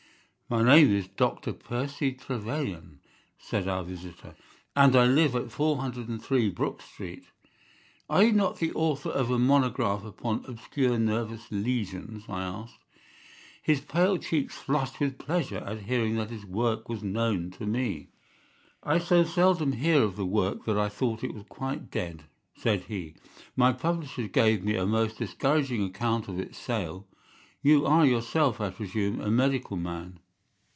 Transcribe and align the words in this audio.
"My 0.49 0.61
name 0.63 0.93
is 0.93 1.07
Doctor 1.07 1.53
Percy 1.53 2.11
Trevelyan," 2.11 2.99
said 3.39 3.69
our 3.69 3.83
visitor, 3.85 4.35
"and 4.75 4.97
I 4.97 5.05
live 5.05 5.33
at 5.33 5.49
403, 5.49 6.49
Brook 6.49 6.81
Street." 6.81 7.23
"Are 8.09 8.21
you 8.25 8.33
not 8.33 8.57
the 8.59 8.73
author 8.73 9.07
of 9.11 9.31
a 9.31 9.39
monograph 9.39 10.03
upon 10.03 10.43
obscure 10.49 10.99
nervous 10.99 11.47
lesions?" 11.51 12.25
I 12.27 12.43
asked. 12.43 12.79
His 13.61 13.79
pale 13.79 14.17
cheeks 14.17 14.55
flushed 14.57 14.99
with 14.99 15.17
pleasure 15.17 15.59
at 15.59 15.83
hearing 15.83 16.17
that 16.17 16.31
his 16.31 16.45
work 16.45 16.89
was 16.89 17.01
known 17.01 17.49
to 17.51 17.65
me. 17.65 18.09
"I 18.83 18.99
so 18.99 19.23
seldom 19.23 19.71
hear 19.71 20.03
of 20.03 20.17
the 20.17 20.25
work 20.25 20.65
that 20.65 20.77
I 20.77 20.89
thought 20.89 21.23
it 21.23 21.33
was 21.33 21.45
quite 21.47 21.89
dead," 21.89 22.25
said 22.57 22.81
he. 22.89 23.15
"My 23.55 23.71
publishers 23.71 24.27
gave 24.33 24.65
me 24.65 24.75
a 24.75 24.85
most 24.85 25.17
discouraging 25.17 25.81
account 25.85 26.27
of 26.27 26.37
its 26.37 26.57
sale. 26.57 27.07
You 27.61 27.85
are 27.85 28.05
yourself, 28.05 28.59
I 28.59 28.69
presume, 28.69 29.21
a 29.21 29.31
medical 29.31 29.77
man?" 29.77 30.19